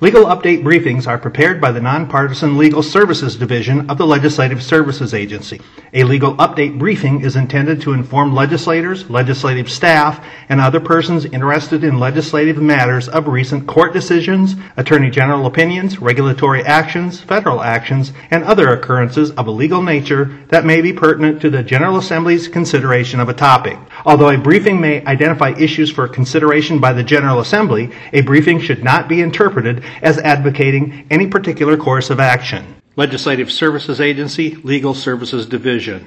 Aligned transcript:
Legal 0.00 0.26
update 0.26 0.62
briefings 0.62 1.08
are 1.08 1.18
prepared 1.18 1.60
by 1.60 1.72
the 1.72 1.80
Nonpartisan 1.80 2.56
Legal 2.56 2.84
Services 2.84 3.34
Division 3.34 3.90
of 3.90 3.98
the 3.98 4.06
Legislative 4.06 4.62
Services 4.62 5.12
Agency. 5.12 5.60
A 5.92 6.04
legal 6.04 6.36
update 6.36 6.78
briefing 6.78 7.22
is 7.22 7.34
intended 7.34 7.80
to 7.80 7.94
inform 7.94 8.32
legislators, 8.32 9.10
legislative 9.10 9.68
staff, 9.68 10.24
and 10.48 10.60
other 10.60 10.78
persons 10.78 11.24
interested 11.24 11.82
in 11.82 11.98
legislative 11.98 12.58
matters 12.58 13.08
of 13.08 13.26
recent 13.26 13.66
court 13.66 13.92
decisions, 13.92 14.54
attorney 14.76 15.10
general 15.10 15.46
opinions, 15.46 15.98
regulatory 15.98 16.62
actions, 16.62 17.20
federal 17.20 17.60
actions, 17.60 18.12
and 18.30 18.44
other 18.44 18.68
occurrences 18.68 19.32
of 19.32 19.48
a 19.48 19.50
legal 19.50 19.82
nature 19.82 20.26
that 20.46 20.64
may 20.64 20.80
be 20.80 20.92
pertinent 20.92 21.40
to 21.40 21.50
the 21.50 21.64
General 21.64 21.96
Assembly's 21.96 22.46
consideration 22.46 23.18
of 23.18 23.28
a 23.28 23.34
topic. 23.34 23.76
Although 24.04 24.30
a 24.30 24.38
briefing 24.38 24.80
may 24.80 25.04
identify 25.06 25.54
issues 25.58 25.90
for 25.90 26.06
consideration 26.06 26.78
by 26.78 26.92
the 26.92 27.02
General 27.02 27.40
Assembly, 27.40 27.90
a 28.12 28.20
briefing 28.20 28.60
should 28.60 28.84
not 28.84 29.08
be 29.08 29.22
interpreted 29.22 29.82
as 30.02 30.18
advocating 30.18 31.06
any 31.10 31.26
particular 31.26 31.76
course 31.76 32.10
of 32.10 32.20
action. 32.20 32.76
Legislative 32.96 33.50
Services 33.50 34.00
Agency, 34.00 34.56
Legal 34.56 34.94
Services 34.94 35.46
Division. 35.46 36.06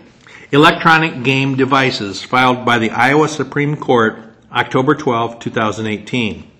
Electronic 0.51 1.23
Game 1.23 1.55
Devices, 1.55 2.21
filed 2.21 2.65
by 2.65 2.77
the 2.77 2.89
Iowa 2.89 3.29
Supreme 3.29 3.77
Court, 3.77 4.19
October 4.51 4.95
12, 4.95 5.39
2018. 5.39 6.51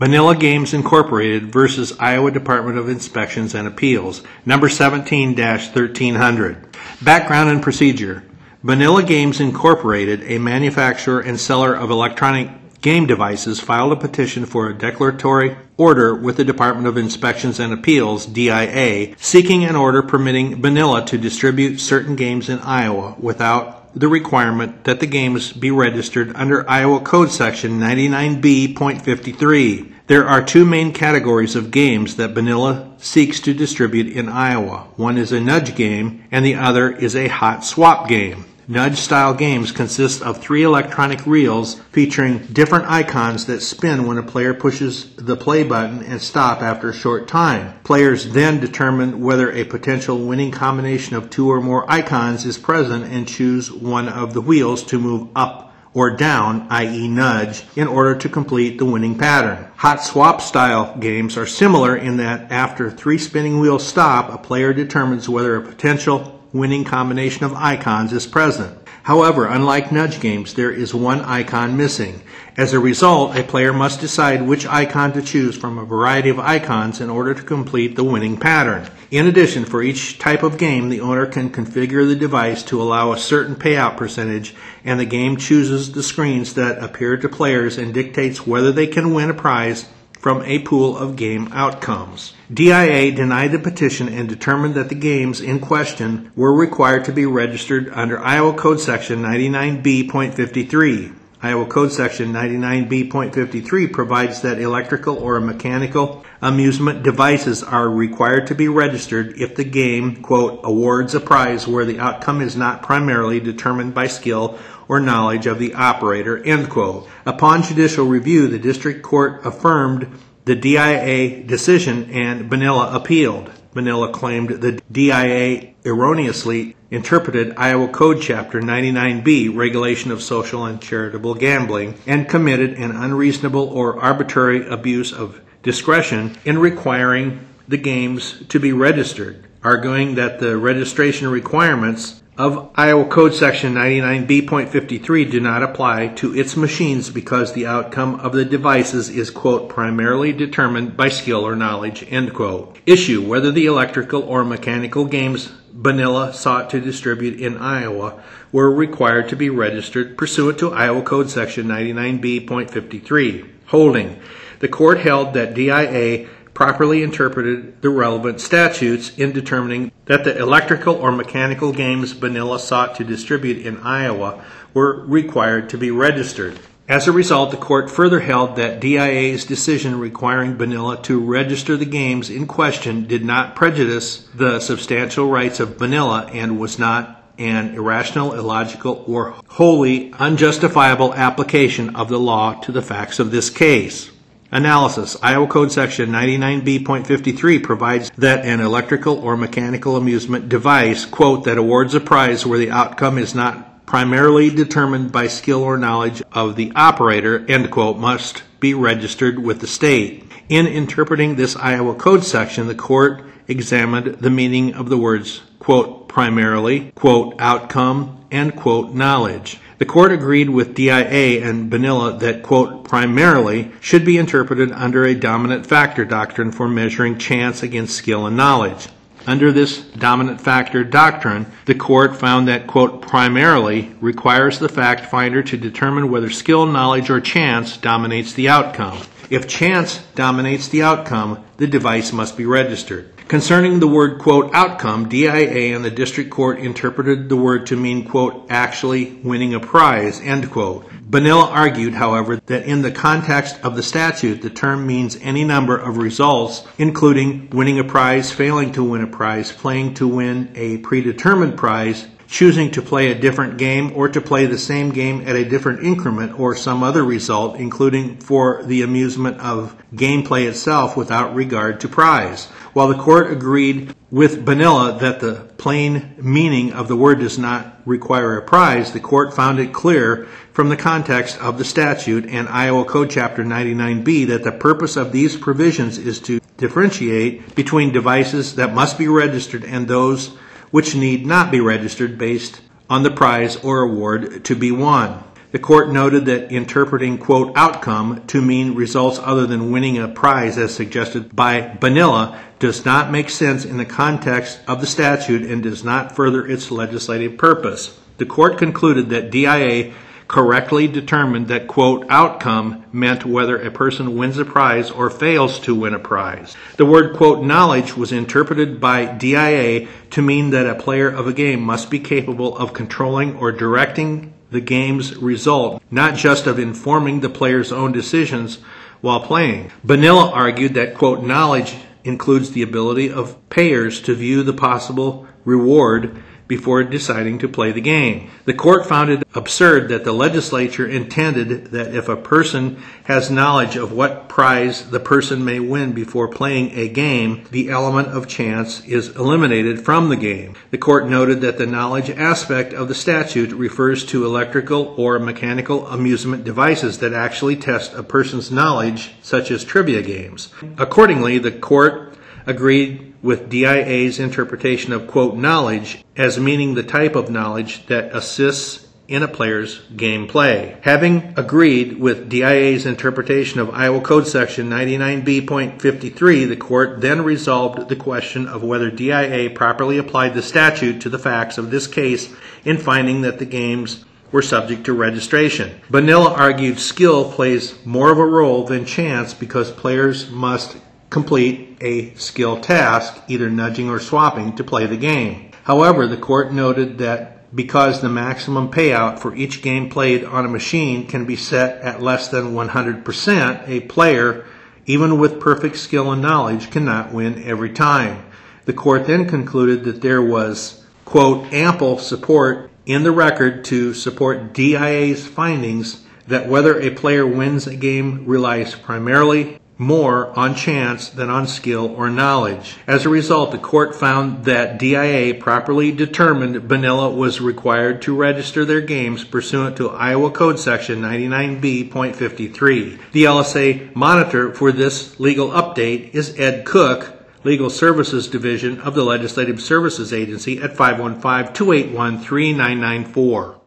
Banilla 0.00 0.40
Games 0.40 0.74
Incorporated 0.74 1.52
versus 1.52 1.92
Iowa 2.00 2.30
Department 2.30 2.78
of 2.78 2.88
Inspections 2.88 3.54
and 3.54 3.68
Appeals, 3.68 4.22
number 4.46 4.68
17 4.68 5.36
1300. 5.36 6.66
Background 7.02 7.50
and 7.50 7.62
procedure. 7.62 8.24
Banilla 8.64 9.06
Games 9.06 9.40
Incorporated, 9.40 10.22
a 10.24 10.38
manufacturer 10.38 11.20
and 11.20 11.38
seller 11.38 11.74
of 11.74 11.90
electronic 11.90 12.50
Game 12.80 13.06
Devices 13.06 13.60
filed 13.60 13.92
a 13.92 13.96
petition 13.96 14.46
for 14.46 14.68
a 14.68 14.74
declaratory 14.74 15.54
order 15.76 16.14
with 16.14 16.38
the 16.38 16.44
Department 16.44 16.86
of 16.86 16.96
Inspections 16.96 17.60
and 17.60 17.74
Appeals, 17.74 18.24
DIA, 18.24 19.14
seeking 19.18 19.64
an 19.64 19.76
order 19.76 20.02
permitting 20.02 20.62
Banilla 20.62 21.04
to 21.06 21.18
distribute 21.18 21.78
certain 21.78 22.16
games 22.16 22.48
in 22.48 22.58
Iowa 22.60 23.16
without 23.18 23.94
the 23.94 24.08
requirement 24.08 24.84
that 24.84 25.00
the 25.00 25.06
games 25.06 25.52
be 25.52 25.70
registered 25.70 26.34
under 26.34 26.66
Iowa 26.70 27.00
Code 27.00 27.30
Section 27.30 27.78
99B.53. 27.80 29.92
There 30.06 30.26
are 30.26 30.42
two 30.42 30.64
main 30.64 30.94
categories 30.94 31.56
of 31.56 31.70
games 31.70 32.16
that 32.16 32.32
Banilla 32.34 32.98
seeks 32.98 33.40
to 33.40 33.52
distribute 33.52 34.08
in 34.08 34.30
Iowa. 34.30 34.86
One 34.96 35.18
is 35.18 35.32
a 35.32 35.40
nudge 35.40 35.74
game, 35.74 36.24
and 36.32 36.46
the 36.46 36.54
other 36.54 36.90
is 36.90 37.14
a 37.14 37.28
hot 37.28 37.62
swap 37.62 38.08
game. 38.08 38.46
Nudge 38.70 38.98
style 38.98 39.34
games 39.34 39.72
consist 39.72 40.22
of 40.22 40.38
three 40.38 40.62
electronic 40.62 41.26
reels 41.26 41.80
featuring 41.90 42.38
different 42.52 42.88
icons 42.88 43.46
that 43.46 43.62
spin 43.62 44.06
when 44.06 44.16
a 44.16 44.22
player 44.22 44.54
pushes 44.54 45.12
the 45.16 45.34
play 45.34 45.64
button 45.64 46.04
and 46.04 46.22
stop 46.22 46.62
after 46.62 46.90
a 46.90 46.94
short 46.94 47.26
time. 47.26 47.76
Players 47.82 48.32
then 48.32 48.60
determine 48.60 49.22
whether 49.22 49.50
a 49.50 49.64
potential 49.64 50.24
winning 50.24 50.52
combination 50.52 51.16
of 51.16 51.30
two 51.30 51.50
or 51.50 51.60
more 51.60 51.84
icons 51.90 52.46
is 52.46 52.58
present 52.58 53.12
and 53.12 53.26
choose 53.26 53.72
one 53.72 54.08
of 54.08 54.34
the 54.34 54.40
wheels 54.40 54.84
to 54.84 55.00
move 55.00 55.26
up 55.34 55.74
or 55.92 56.14
down, 56.14 56.68
i.e., 56.70 57.08
nudge, 57.08 57.64
in 57.74 57.88
order 57.88 58.14
to 58.14 58.28
complete 58.28 58.78
the 58.78 58.84
winning 58.84 59.18
pattern. 59.18 59.66
Hot 59.78 60.00
swap 60.00 60.40
style 60.40 60.96
games 61.00 61.36
are 61.36 61.44
similar 61.44 61.96
in 61.96 62.18
that 62.18 62.52
after 62.52 62.88
three 62.88 63.18
spinning 63.18 63.58
wheels 63.58 63.84
stop, 63.84 64.32
a 64.32 64.38
player 64.38 64.72
determines 64.72 65.28
whether 65.28 65.56
a 65.56 65.62
potential 65.62 66.39
winning 66.52 66.84
combination 66.84 67.44
of 67.44 67.54
icons 67.54 68.12
is 68.12 68.26
present. 68.26 68.76
However, 69.02 69.46
unlike 69.46 69.92
nudge 69.92 70.20
games, 70.20 70.54
there 70.54 70.70
is 70.70 70.92
one 70.92 71.20
icon 71.22 71.76
missing. 71.76 72.22
As 72.56 72.72
a 72.72 72.80
result, 72.80 73.36
a 73.36 73.42
player 73.42 73.72
must 73.72 74.00
decide 74.00 74.42
which 74.42 74.66
icon 74.66 75.12
to 75.14 75.22
choose 75.22 75.56
from 75.56 75.78
a 75.78 75.84
variety 75.84 76.28
of 76.28 76.38
icons 76.38 77.00
in 77.00 77.08
order 77.08 77.32
to 77.32 77.42
complete 77.42 77.96
the 77.96 78.04
winning 78.04 78.36
pattern. 78.36 78.88
In 79.10 79.26
addition, 79.26 79.64
for 79.64 79.82
each 79.82 80.18
type 80.18 80.42
of 80.42 80.58
game, 80.58 80.88
the 80.88 81.00
owner 81.00 81.26
can 81.26 81.50
configure 81.50 82.06
the 82.06 82.16
device 82.16 82.62
to 82.64 82.82
allow 82.82 83.12
a 83.12 83.18
certain 83.18 83.56
payout 83.56 83.96
percentage, 83.96 84.54
and 84.84 85.00
the 85.00 85.06
game 85.06 85.36
chooses 85.36 85.92
the 85.92 86.02
screens 86.02 86.54
that 86.54 86.82
appear 86.82 87.16
to 87.16 87.28
players 87.28 87.78
and 87.78 87.94
dictates 87.94 88.46
whether 88.46 88.70
they 88.70 88.86
can 88.86 89.14
win 89.14 89.30
a 89.30 89.34
prize 89.34 89.88
from 90.20 90.42
a 90.44 90.58
pool 90.60 90.96
of 90.96 91.16
game 91.16 91.48
outcomes. 91.50 92.34
DIA 92.52 93.10
denied 93.10 93.52
the 93.52 93.58
petition 93.58 94.06
and 94.08 94.28
determined 94.28 94.74
that 94.74 94.90
the 94.90 94.94
games 94.94 95.40
in 95.40 95.58
question 95.58 96.30
were 96.36 96.52
required 96.54 97.06
to 97.06 97.12
be 97.12 97.24
registered 97.24 97.88
under 97.92 98.20
Iowa 98.20 98.52
Code 98.52 98.80
Section 98.80 99.22
99B.53. 99.22 101.19
Iowa 101.42 101.64
Code 101.64 101.90
Section 101.90 102.34
99B.53 102.34 103.90
provides 103.90 104.42
that 104.42 104.60
electrical 104.60 105.16
or 105.16 105.40
mechanical 105.40 106.22
amusement 106.42 107.02
devices 107.02 107.62
are 107.62 107.88
required 107.88 108.46
to 108.48 108.54
be 108.54 108.68
registered 108.68 109.40
if 109.40 109.56
the 109.56 109.64
game, 109.64 110.22
quote, 110.22 110.60
awards 110.64 111.14
a 111.14 111.20
prize 111.20 111.66
where 111.66 111.86
the 111.86 111.98
outcome 111.98 112.42
is 112.42 112.56
not 112.56 112.82
primarily 112.82 113.40
determined 113.40 113.94
by 113.94 114.06
skill 114.06 114.58
or 114.86 115.00
knowledge 115.00 115.46
of 115.46 115.58
the 115.58 115.72
operator, 115.72 116.44
end 116.44 116.68
quote. 116.68 117.08
Upon 117.24 117.62
judicial 117.62 118.04
review, 118.04 118.46
the 118.46 118.58
district 118.58 119.02
court 119.02 119.40
affirmed 119.46 120.08
the 120.44 120.54
DIA 120.54 121.42
decision 121.44 122.10
and 122.10 122.50
Banilla 122.50 122.94
appealed. 122.94 123.50
Banilla 123.74 124.12
claimed 124.12 124.60
the 124.60 124.80
DIA 124.90 125.74
erroneously 125.84 126.76
interpreted 126.90 127.54
Iowa 127.56 127.88
Code 127.88 128.20
Chapter 128.20 128.60
99B, 128.60 129.54
Regulation 129.54 130.10
of 130.10 130.22
Social 130.22 130.64
and 130.64 130.80
Charitable 130.80 131.34
Gambling, 131.34 131.94
and 132.06 132.28
committed 132.28 132.74
an 132.74 132.90
unreasonable 132.90 133.68
or 133.68 134.00
arbitrary 134.00 134.66
abuse 134.68 135.12
of 135.12 135.40
discretion 135.62 136.36
in 136.44 136.58
requiring 136.58 137.46
the 137.68 137.76
games 137.76 138.42
to 138.48 138.58
be 138.58 138.72
registered, 138.72 139.46
arguing 139.62 140.16
that 140.16 140.40
the 140.40 140.56
registration 140.56 141.28
requirements 141.28 142.22
of 142.40 142.70
Iowa 142.74 143.04
Code 143.04 143.34
Section 143.34 143.74
99B.53 143.74 145.30
do 145.30 145.40
not 145.40 145.62
apply 145.62 146.08
to 146.08 146.34
its 146.34 146.56
machines 146.56 147.10
because 147.10 147.52
the 147.52 147.66
outcome 147.66 148.14
of 148.14 148.32
the 148.32 148.46
devices 148.46 149.10
is, 149.10 149.28
quote, 149.28 149.68
primarily 149.68 150.32
determined 150.32 150.96
by 150.96 151.10
skill 151.10 151.46
or 151.46 151.54
knowledge, 151.54 152.02
end 152.08 152.32
quote. 152.32 152.78
Issue 152.86 153.20
whether 153.20 153.52
the 153.52 153.66
electrical 153.66 154.22
or 154.22 154.42
mechanical 154.42 155.04
games 155.04 155.52
Banilla 155.76 156.32
sought 156.32 156.70
to 156.70 156.80
distribute 156.80 157.38
in 157.38 157.58
Iowa 157.58 158.22
were 158.52 158.72
required 158.72 159.28
to 159.28 159.36
be 159.36 159.50
registered 159.50 160.16
pursuant 160.16 160.58
to 160.60 160.72
Iowa 160.72 161.02
Code 161.02 161.28
Section 161.28 161.66
99B.53. 161.66 163.50
Holding. 163.66 164.18
The 164.60 164.68
court 164.68 165.00
held 165.00 165.34
that 165.34 165.52
DIA 165.52 166.26
properly 166.60 167.02
interpreted 167.02 167.80
the 167.80 167.88
relevant 167.88 168.38
statutes 168.38 169.16
in 169.16 169.32
determining 169.32 169.90
that 170.04 170.24
the 170.24 170.38
electrical 170.38 170.94
or 170.94 171.10
mechanical 171.10 171.72
games 171.72 172.12
Banilla 172.12 172.60
sought 172.60 172.94
to 172.96 173.02
distribute 173.02 173.64
in 173.64 173.78
Iowa 173.78 174.44
were 174.74 175.02
required 175.06 175.70
to 175.70 175.78
be 175.78 175.90
registered. 175.90 176.58
As 176.86 177.08
a 177.08 177.12
result, 177.12 177.50
the 177.50 177.56
court 177.56 177.90
further 177.90 178.20
held 178.20 178.56
that 178.56 178.78
DIA's 178.78 179.46
decision 179.46 179.98
requiring 179.98 180.58
Banilla 180.58 181.02
to 181.04 181.18
register 181.18 181.78
the 181.78 181.86
games 181.86 182.28
in 182.28 182.46
question 182.46 183.06
did 183.06 183.24
not 183.24 183.56
prejudice 183.56 184.28
the 184.34 184.60
substantial 184.60 185.30
rights 185.30 185.60
of 185.60 185.78
Vanilla 185.78 186.28
and 186.30 186.60
was 186.60 186.78
not 186.78 187.24
an 187.38 187.74
irrational, 187.74 188.34
illogical, 188.34 189.02
or 189.08 189.34
wholly 189.48 190.12
unjustifiable 190.18 191.14
application 191.14 191.96
of 191.96 192.10
the 192.10 192.20
law 192.20 192.52
to 192.60 192.70
the 192.70 192.82
facts 192.82 193.18
of 193.18 193.30
this 193.30 193.48
case. 193.48 194.10
Analysis. 194.52 195.16
Iowa 195.22 195.46
Code 195.46 195.70
Section 195.70 196.10
99B.53 196.10 197.62
provides 197.62 198.10
that 198.18 198.44
an 198.44 198.58
electrical 198.58 199.18
or 199.18 199.36
mechanical 199.36 199.96
amusement 199.96 200.48
device, 200.48 201.04
quote, 201.04 201.44
that 201.44 201.56
awards 201.56 201.94
a 201.94 202.00
prize 202.00 202.44
where 202.44 202.58
the 202.58 202.72
outcome 202.72 203.16
is 203.16 203.32
not 203.32 203.86
primarily 203.86 204.50
determined 204.50 205.12
by 205.12 205.28
skill 205.28 205.62
or 205.62 205.78
knowledge 205.78 206.20
of 206.32 206.56
the 206.56 206.72
operator, 206.74 207.46
end 207.48 207.70
quote, 207.70 207.98
must 207.98 208.42
be 208.58 208.74
registered 208.74 209.38
with 209.38 209.60
the 209.60 209.66
state. 209.68 210.24
In 210.48 210.66
interpreting 210.66 211.36
this 211.36 211.54
Iowa 211.54 211.94
Code 211.94 212.24
section, 212.24 212.66
the 212.66 212.74
court 212.74 213.22
examined 213.46 214.16
the 214.16 214.30
meaning 214.30 214.74
of 214.74 214.88
the 214.88 214.98
words, 214.98 215.42
quote, 215.60 216.08
primarily, 216.08 216.90
quote, 216.96 217.36
outcome, 217.38 218.24
and 218.32 218.56
quote, 218.56 218.92
knowledge. 218.94 219.60
The 219.80 219.86
court 219.86 220.12
agreed 220.12 220.50
with 220.50 220.74
DIA 220.74 221.42
and 221.42 221.72
Banilla 221.72 222.20
that, 222.20 222.42
quote, 222.42 222.84
primarily 222.84 223.70
should 223.80 224.04
be 224.04 224.18
interpreted 224.18 224.70
under 224.72 225.06
a 225.06 225.14
dominant 225.14 225.66
factor 225.66 226.04
doctrine 226.04 226.52
for 226.52 226.68
measuring 226.68 227.16
chance 227.16 227.62
against 227.62 227.96
skill 227.96 228.26
and 228.26 228.36
knowledge. 228.36 228.88
Under 229.26 229.50
this 229.50 229.78
dominant 229.80 230.38
factor 230.38 230.84
doctrine, 230.84 231.46
the 231.64 231.74
court 231.74 232.14
found 232.14 232.46
that, 232.46 232.66
quote, 232.66 233.00
primarily 233.00 233.94
requires 234.02 234.58
the 234.58 234.68
fact 234.68 235.06
finder 235.06 235.42
to 235.44 235.56
determine 235.56 236.10
whether 236.10 236.28
skill, 236.28 236.66
knowledge, 236.66 237.08
or 237.08 237.18
chance 237.18 237.78
dominates 237.78 238.34
the 238.34 238.50
outcome. 238.50 238.98
If 239.30 239.48
chance 239.48 240.00
dominates 240.14 240.68
the 240.68 240.82
outcome, 240.82 241.42
the 241.56 241.66
device 241.66 242.12
must 242.12 242.36
be 242.36 242.44
registered. 242.44 243.14
Concerning 243.30 243.78
the 243.78 243.86
word, 243.86 244.18
quote, 244.18 244.52
outcome, 244.52 245.08
DIA 245.08 245.76
and 245.76 245.84
the 245.84 245.90
district 245.92 246.30
court 246.30 246.58
interpreted 246.58 247.28
the 247.28 247.36
word 247.36 247.64
to 247.66 247.76
mean, 247.76 248.04
quote, 248.04 248.44
actually 248.50 249.12
winning 249.22 249.54
a 249.54 249.60
prize, 249.60 250.20
end 250.20 250.50
quote. 250.50 250.84
Banilla 251.08 251.44
argued, 251.44 251.94
however, 251.94 252.40
that 252.46 252.64
in 252.64 252.82
the 252.82 252.90
context 252.90 253.56
of 253.62 253.76
the 253.76 253.84
statute, 253.84 254.42
the 254.42 254.50
term 254.50 254.84
means 254.84 255.16
any 255.22 255.44
number 255.44 255.78
of 255.78 255.96
results, 255.96 256.66
including 256.76 257.48
winning 257.50 257.78
a 257.78 257.84
prize, 257.84 258.32
failing 258.32 258.72
to 258.72 258.82
win 258.82 259.00
a 259.00 259.06
prize, 259.06 259.52
playing 259.52 259.94
to 259.94 260.08
win 260.08 260.50
a 260.56 260.78
predetermined 260.78 261.56
prize, 261.56 262.08
choosing 262.30 262.70
to 262.70 262.80
play 262.80 263.10
a 263.10 263.20
different 263.20 263.58
game 263.58 263.92
or 263.96 264.08
to 264.08 264.20
play 264.20 264.46
the 264.46 264.58
same 264.58 264.90
game 264.90 265.20
at 265.26 265.34
a 265.34 265.44
different 265.44 265.82
increment 265.84 266.38
or 266.38 266.54
some 266.54 266.82
other 266.82 267.04
result, 267.04 267.56
including 267.56 268.16
for 268.18 268.62
the 268.64 268.82
amusement 268.82 269.38
of 269.40 269.76
gameplay 269.92 270.48
itself 270.48 270.96
without 270.96 271.34
regard 271.34 271.80
to 271.80 271.88
prize. 271.88 272.48
While 272.72 272.86
the 272.86 273.02
court 273.02 273.32
agreed 273.32 273.96
with 274.12 274.44
Banilla 274.44 275.00
that 275.00 275.18
the 275.18 275.50
plain 275.58 276.14
meaning 276.18 276.72
of 276.72 276.86
the 276.86 276.96
word 276.96 277.18
does 277.18 277.36
not 277.36 277.82
require 277.84 278.36
a 278.36 278.42
prize, 278.42 278.92
the 278.92 279.00
court 279.00 279.34
found 279.34 279.58
it 279.58 279.72
clear 279.72 280.28
from 280.52 280.68
the 280.68 280.76
context 280.76 281.36
of 281.40 281.58
the 281.58 281.64
statute 281.64 282.26
and 282.26 282.48
Iowa 282.48 282.84
Code 282.84 283.10
Chapter 283.10 283.42
99B 283.42 284.28
that 284.28 284.44
the 284.44 284.52
purpose 284.52 284.96
of 284.96 285.10
these 285.10 285.36
provisions 285.36 285.98
is 285.98 286.20
to 286.20 286.38
differentiate 286.58 287.56
between 287.56 287.92
devices 287.92 288.54
that 288.54 288.72
must 288.72 288.98
be 288.98 289.08
registered 289.08 289.64
and 289.64 289.88
those 289.88 290.28
which 290.70 290.94
need 290.94 291.26
not 291.26 291.50
be 291.50 291.60
registered 291.60 292.18
based 292.18 292.60
on 292.88 293.02
the 293.02 293.10
prize 293.10 293.56
or 293.56 293.80
award 293.80 294.44
to 294.44 294.54
be 294.54 294.70
won. 294.70 295.24
The 295.52 295.58
court 295.58 295.90
noted 295.90 296.26
that 296.26 296.52
interpreting, 296.52 297.18
quote, 297.18 297.52
outcome 297.56 298.24
to 298.28 298.40
mean 298.40 298.76
results 298.76 299.18
other 299.18 299.46
than 299.46 299.72
winning 299.72 299.98
a 299.98 300.06
prize 300.06 300.56
as 300.56 300.72
suggested 300.72 301.34
by 301.34 301.62
Banilla 301.62 302.38
does 302.60 302.84
not 302.84 303.10
make 303.10 303.28
sense 303.28 303.64
in 303.64 303.76
the 303.76 303.84
context 303.84 304.60
of 304.68 304.80
the 304.80 304.86
statute 304.86 305.42
and 305.42 305.60
does 305.60 305.82
not 305.82 306.14
further 306.14 306.46
its 306.46 306.70
legislative 306.70 307.36
purpose. 307.36 307.98
The 308.18 308.26
court 308.26 308.58
concluded 308.58 309.08
that 309.08 309.32
DIA 309.32 309.92
correctly 310.28 310.86
determined 310.86 311.48
that, 311.48 311.66
quote, 311.66 312.06
outcome 312.08 312.84
meant 312.92 313.26
whether 313.26 313.60
a 313.60 313.72
person 313.72 314.16
wins 314.16 314.38
a 314.38 314.44
prize 314.44 314.88
or 314.88 315.10
fails 315.10 315.58
to 315.58 315.74
win 315.74 315.94
a 315.94 315.98
prize. 315.98 316.54
The 316.76 316.86
word, 316.86 317.16
quote, 317.16 317.42
knowledge 317.42 317.96
was 317.96 318.12
interpreted 318.12 318.80
by 318.80 319.06
DIA 319.06 319.88
to 320.10 320.22
mean 320.22 320.50
that 320.50 320.68
a 320.68 320.76
player 320.76 321.08
of 321.08 321.26
a 321.26 321.32
game 321.32 321.60
must 321.60 321.90
be 321.90 321.98
capable 321.98 322.56
of 322.56 322.72
controlling 322.72 323.34
or 323.34 323.50
directing 323.50 324.32
the 324.50 324.60
game's 324.60 325.16
result, 325.16 325.82
not 325.90 326.16
just 326.16 326.46
of 326.46 326.58
informing 326.58 327.20
the 327.20 327.28
player's 327.28 327.72
own 327.72 327.92
decisions 327.92 328.58
while 329.00 329.20
playing. 329.20 329.70
Banilla 329.86 330.30
argued 330.32 330.74
that, 330.74 330.94
quote, 330.94 331.22
knowledge 331.22 331.76
includes 332.04 332.50
the 332.50 332.62
ability 332.62 333.10
of 333.10 333.36
payers 333.50 334.00
to 334.02 334.14
view 334.14 334.42
the 334.42 334.52
possible 334.52 335.26
reward 335.44 336.22
before 336.50 336.82
deciding 336.82 337.38
to 337.38 337.48
play 337.48 337.70
the 337.70 337.80
game. 337.80 338.28
The 338.44 338.52
court 338.52 338.84
found 338.84 339.08
it 339.08 339.22
absurd 339.34 339.88
that 339.90 340.02
the 340.02 340.12
legislature 340.12 340.84
intended 340.84 341.66
that 341.66 341.94
if 341.94 342.08
a 342.08 342.16
person 342.16 342.82
has 343.04 343.30
knowledge 343.30 343.76
of 343.76 343.92
what 343.92 344.28
prize 344.28 344.90
the 344.90 344.98
person 344.98 345.44
may 345.44 345.60
win 345.60 345.92
before 345.92 346.26
playing 346.26 346.72
a 346.72 346.88
game, 346.88 347.44
the 347.52 347.70
element 347.70 348.08
of 348.08 348.26
chance 348.26 348.84
is 348.84 349.14
eliminated 349.14 349.84
from 349.84 350.08
the 350.08 350.16
game. 350.16 350.56
The 350.72 350.78
court 350.78 351.08
noted 351.08 351.40
that 351.42 351.56
the 351.56 351.66
knowledge 351.66 352.10
aspect 352.10 352.72
of 352.72 352.88
the 352.88 352.96
statute 352.96 353.52
refers 353.52 354.04
to 354.06 354.26
electrical 354.26 354.92
or 354.98 355.20
mechanical 355.20 355.86
amusement 355.86 356.42
devices 356.42 356.98
that 356.98 357.12
actually 357.12 357.54
test 357.54 357.94
a 357.94 358.02
person's 358.02 358.50
knowledge, 358.50 359.12
such 359.22 359.52
as 359.52 359.62
trivia 359.62 360.02
games. 360.02 360.52
Accordingly, 360.76 361.38
the 361.38 361.52
court 361.52 362.16
agreed 362.44 363.09
with 363.22 363.50
DIA's 363.50 364.18
interpretation 364.18 364.92
of, 364.92 365.06
quote, 365.06 365.36
knowledge 365.36 366.04
as 366.16 366.38
meaning 366.38 366.74
the 366.74 366.82
type 366.82 367.14
of 367.14 367.30
knowledge 367.30 367.86
that 367.86 368.14
assists 368.14 368.86
in 369.10 369.22
a 369.24 369.28
player's 369.28 369.80
gameplay. 369.96 370.80
Having 370.82 371.34
agreed 371.36 371.98
with 371.98 372.28
DIA's 372.28 372.86
interpretation 372.86 373.58
of 373.58 373.68
Iowa 373.70 374.00
Code 374.00 374.28
Section 374.28 374.70
99B.53, 374.70 376.48
the 376.48 376.56
court 376.56 377.00
then 377.00 377.24
resolved 377.24 377.88
the 377.88 377.96
question 377.96 378.46
of 378.46 378.62
whether 378.62 378.88
DIA 378.88 379.50
properly 379.50 379.98
applied 379.98 380.34
the 380.34 380.42
statute 380.42 381.00
to 381.00 381.08
the 381.08 381.18
facts 381.18 381.58
of 381.58 381.72
this 381.72 381.88
case 381.88 382.32
in 382.64 382.78
finding 382.78 383.22
that 383.22 383.40
the 383.40 383.46
games 383.46 384.04
were 384.30 384.42
subject 384.42 384.84
to 384.84 384.92
registration. 384.92 385.80
Banilla 385.90 386.30
argued 386.38 386.78
skill 386.78 387.32
plays 387.32 387.84
more 387.84 388.12
of 388.12 388.18
a 388.18 388.24
role 388.24 388.64
than 388.64 388.84
chance 388.84 389.34
because 389.34 389.72
players 389.72 390.30
must 390.30 390.76
complete 391.10 391.76
a 391.80 392.14
skill 392.14 392.60
task, 392.60 393.20
either 393.28 393.50
nudging 393.50 393.90
or 393.90 393.98
swapping, 393.98 394.54
to 394.56 394.64
play 394.64 394.86
the 394.86 394.96
game. 394.96 395.50
However, 395.64 396.06
the 396.06 396.16
court 396.16 396.52
noted 396.52 396.98
that 396.98 397.54
because 397.54 398.00
the 398.00 398.08
maximum 398.08 398.70
payout 398.70 399.18
for 399.18 399.34
each 399.34 399.60
game 399.60 399.90
played 399.90 400.24
on 400.24 400.44
a 400.44 400.48
machine 400.48 401.06
can 401.06 401.24
be 401.24 401.34
set 401.34 401.80
at 401.82 402.00
less 402.00 402.28
than 402.28 402.54
100%, 402.54 403.68
a 403.68 403.80
player, 403.80 404.46
even 404.86 405.18
with 405.18 405.40
perfect 405.40 405.76
skill 405.76 406.12
and 406.12 406.22
knowledge, 406.22 406.70
cannot 406.70 407.12
win 407.12 407.42
every 407.42 407.70
time. 407.70 408.24
The 408.66 408.72
court 408.72 409.06
then 409.06 409.28
concluded 409.28 409.82
that 409.84 410.00
there 410.00 410.22
was, 410.22 410.84
quote, 411.04 411.52
ample 411.52 411.98
support 411.98 412.70
in 412.86 413.02
the 413.02 413.12
record 413.12 413.64
to 413.64 413.94
support 413.94 414.52
DIA's 414.52 415.26
findings 415.26 416.04
that 416.28 416.48
whether 416.48 416.78
a 416.78 416.90
player 416.90 417.26
wins 417.26 417.66
a 417.66 417.74
game 417.74 418.24
relies 418.26 418.76
primarily 418.76 419.59
more 419.80 420.38
on 420.38 420.54
chance 420.54 421.08
than 421.08 421.30
on 421.30 421.46
skill 421.46 421.86
or 421.96 422.10
knowledge. 422.10 422.76
As 422.86 423.06
a 423.06 423.08
result, 423.08 423.50
the 423.50 423.56
court 423.56 423.94
found 423.94 424.44
that 424.44 424.78
DIA 424.78 425.32
properly 425.34 425.90
determined 425.90 426.68
Banilla 426.68 427.16
was 427.16 427.40
required 427.40 428.02
to 428.02 428.14
register 428.14 428.66
their 428.66 428.82
games 428.82 429.24
pursuant 429.24 429.78
to 429.78 429.88
Iowa 429.88 430.30
Code 430.32 430.58
Section 430.58 431.00
99B.53. 431.00 432.98
The 433.12 433.24
LSA 433.24 433.96
monitor 433.96 434.52
for 434.52 434.70
this 434.70 435.18
legal 435.18 435.48
update 435.48 436.14
is 436.14 436.38
Ed 436.38 436.66
Cook, 436.66 437.14
Legal 437.42 437.70
Services 437.70 438.28
Division 438.28 438.82
of 438.82 438.94
the 438.94 439.02
Legislative 439.02 439.62
Services 439.62 440.12
Agency 440.12 440.60
at 440.60 440.76
515 440.76 441.54
281 441.54 442.18
3994. 442.18 443.59